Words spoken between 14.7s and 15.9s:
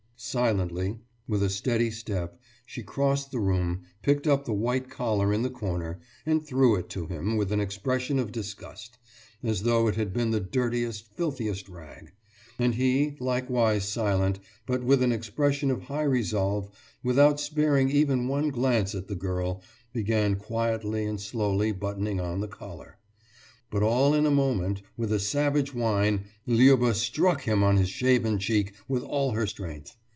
with an expression of